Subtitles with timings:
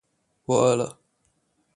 [0.45, 0.97] 我餓了